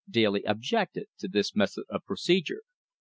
[0.09, 2.63] Daly objected to this method of procedure.